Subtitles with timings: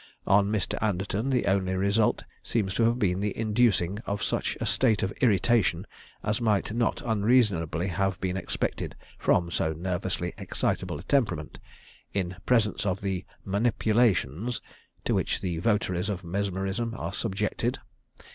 [0.25, 0.81] On Mr.
[0.81, 5.11] Anderton the only result seems to have been the inducing of such a state of
[5.21, 5.85] irritation
[6.23, 11.59] as might not unreasonably have been expected from so nervously excitable a temperament,
[12.15, 14.59] in presence of the "manipulations"
[15.05, 17.77] to which the votaries of mesmerism are subjected.